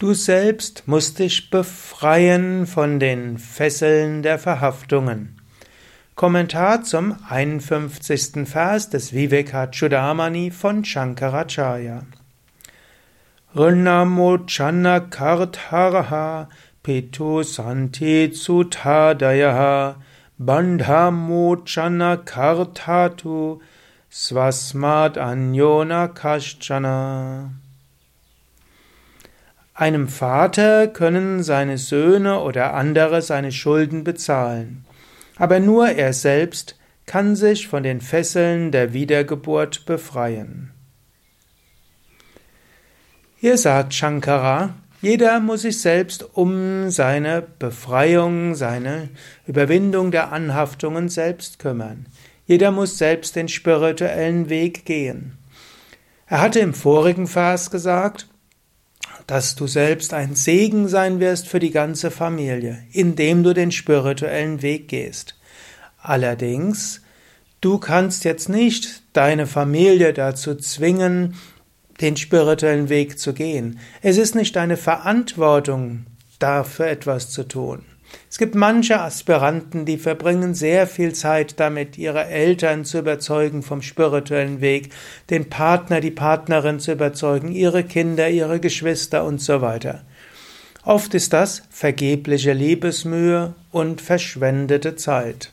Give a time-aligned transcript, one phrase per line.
[0.00, 5.40] Du selbst musst dich befreien von den Fesseln der Verhaftungen.
[6.16, 8.48] Kommentar zum 51.
[8.48, 12.02] Vers des Vivekachudamani von Shankaracharya.
[13.54, 16.48] Rinamochana kartharaha
[16.82, 19.94] pitu santi sutadayaha
[20.40, 23.60] bandhamochana karthatu
[24.10, 27.50] swasmat anyona kaschana
[29.74, 34.84] einem Vater können seine Söhne oder andere seine Schulden bezahlen,
[35.36, 40.70] aber nur er selbst kann sich von den Fesseln der Wiedergeburt befreien.
[43.36, 49.10] Hier sagt Shankara, jeder muss sich selbst um seine Befreiung, seine
[49.46, 52.06] Überwindung der Anhaftungen selbst kümmern.
[52.46, 55.36] Jeder muss selbst den spirituellen Weg gehen.
[56.26, 58.28] Er hatte im vorigen Vers gesagt,
[59.26, 64.62] dass du selbst ein Segen sein wirst für die ganze Familie, indem du den spirituellen
[64.62, 65.36] Weg gehst.
[65.98, 67.00] Allerdings,
[67.60, 71.34] du kannst jetzt nicht deine Familie dazu zwingen,
[72.00, 73.78] den spirituellen Weg zu gehen.
[74.02, 76.06] Es ist nicht deine Verantwortung,
[76.38, 77.84] dafür etwas zu tun.
[78.30, 83.80] Es gibt manche Aspiranten, die verbringen sehr viel Zeit damit, ihre Eltern zu überzeugen vom
[83.80, 84.90] spirituellen Weg,
[85.30, 90.02] den Partner, die Partnerin zu überzeugen, ihre Kinder, ihre Geschwister und so weiter.
[90.84, 95.52] Oft ist das vergebliche Liebesmühe und verschwendete Zeit.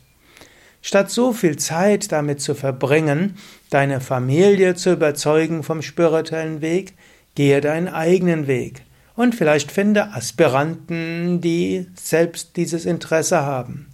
[0.81, 3.37] Statt so viel Zeit damit zu verbringen,
[3.69, 6.93] deine Familie zu überzeugen vom spirituellen Weg,
[7.35, 8.81] gehe deinen eigenen Weg
[9.15, 13.87] und vielleicht finde Aspiranten, die selbst dieses Interesse haben.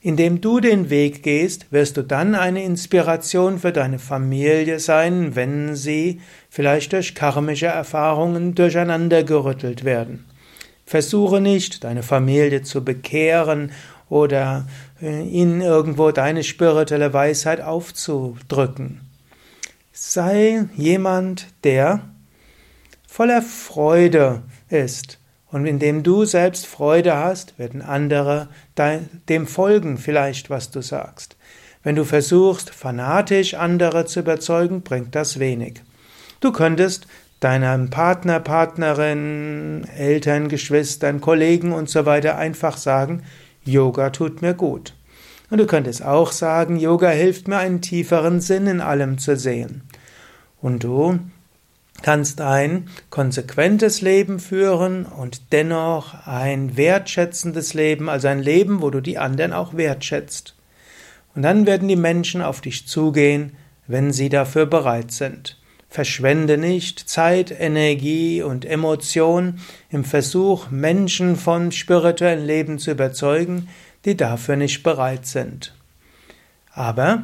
[0.00, 5.74] Indem du den Weg gehst, wirst du dann eine Inspiration für deine Familie sein, wenn
[5.76, 6.20] sie
[6.50, 10.26] vielleicht durch karmische Erfahrungen durcheinandergerüttelt werden.
[10.84, 13.72] Versuche nicht, deine Familie zu bekehren
[14.10, 14.66] oder
[15.00, 19.00] äh, ihnen irgendwo deine spirituelle Weisheit aufzudrücken.
[19.92, 22.02] Sei jemand, der
[23.14, 25.20] voller Freude ist.
[25.52, 28.48] Und indem du selbst Freude hast, werden andere
[29.28, 31.36] dem folgen vielleicht, was du sagst.
[31.84, 35.80] Wenn du versuchst, fanatisch andere zu überzeugen, bringt das wenig.
[36.40, 37.06] Du könntest
[37.38, 43.22] deinem Partner, Partnerin, Eltern, Geschwistern, Kollegen und so weiter einfach sagen,
[43.62, 44.92] Yoga tut mir gut.
[45.50, 49.82] Und du könntest auch sagen, Yoga hilft mir einen tieferen Sinn in allem zu sehen.
[50.60, 51.20] Und du
[52.04, 59.00] kannst ein konsequentes Leben führen und dennoch ein wertschätzendes Leben, also ein Leben, wo du
[59.00, 60.54] die anderen auch wertschätzt.
[61.34, 63.56] Und dann werden die Menschen auf dich zugehen,
[63.86, 65.58] wenn sie dafür bereit sind.
[65.88, 73.70] Verschwende nicht Zeit, Energie und Emotion im Versuch, Menschen vom spirituellen Leben zu überzeugen,
[74.04, 75.74] die dafür nicht bereit sind.
[76.70, 77.22] Aber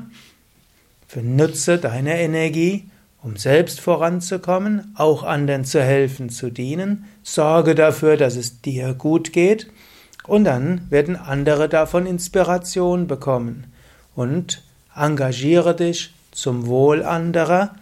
[1.20, 2.89] nutze deine Energie,
[3.22, 9.32] um selbst voranzukommen, auch anderen zu helfen, zu dienen, sorge dafür, dass es dir gut
[9.32, 9.70] geht,
[10.26, 13.72] und dann werden andere davon Inspiration bekommen.
[14.14, 14.62] Und
[14.94, 17.75] engagiere dich zum Wohl anderer,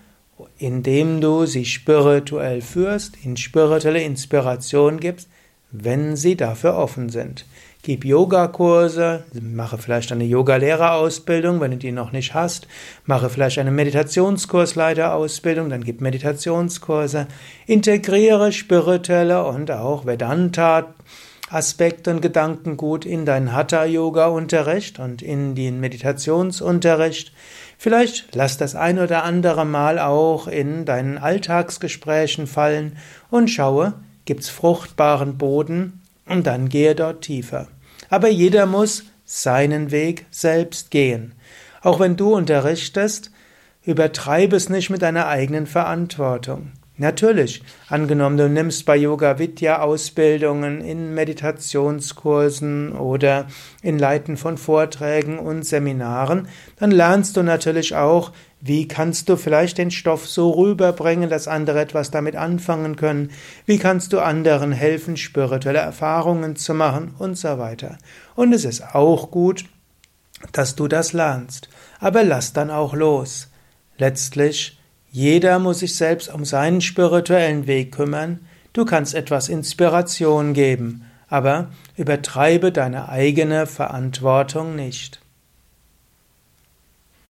[0.56, 5.28] indem du sie spirituell führst, ihnen spirituelle Inspiration gibst,
[5.70, 7.46] wenn sie dafür offen sind.
[7.82, 12.66] Gib Yogakurse, mache vielleicht eine Yogalehrerausbildung, wenn du die noch nicht hast.
[13.06, 17.28] Mache vielleicht eine Meditationskursleiterausbildung, dann gib Meditationskurse.
[17.66, 20.94] Integriere spirituelle und auch Vedanta
[21.50, 27.32] Aspekte und Gedanken gut in deinen Hatha-Yoga-Unterricht und in den Meditationsunterricht.
[27.78, 32.98] Vielleicht lass das ein oder andere Mal auch in deinen Alltagsgesprächen fallen
[33.30, 33.94] und schaue,
[34.28, 37.66] gibt's fruchtbaren Boden und dann gehe dort tiefer.
[38.10, 41.32] Aber jeder muss seinen Weg selbst gehen.
[41.80, 43.30] Auch wenn du unterrichtest,
[43.86, 46.72] übertreibe es nicht mit deiner eigenen Verantwortung.
[47.00, 53.46] Natürlich, angenommen, du nimmst bei Yoga Vidya Ausbildungen in Meditationskursen oder
[53.82, 59.78] in Leiten von Vorträgen und Seminaren, dann lernst du natürlich auch, wie kannst du vielleicht
[59.78, 63.30] den Stoff so rüberbringen, dass andere etwas damit anfangen können?
[63.64, 67.98] Wie kannst du anderen helfen, spirituelle Erfahrungen zu machen und so weiter?
[68.34, 69.66] Und es ist auch gut,
[70.50, 71.68] dass du das lernst.
[72.00, 73.52] Aber lass dann auch los.
[73.98, 74.77] Letztlich,
[75.10, 78.40] jeder muss sich selbst um seinen spirituellen Weg kümmern.
[78.72, 85.20] Du kannst etwas Inspiration geben, aber übertreibe deine eigene Verantwortung nicht.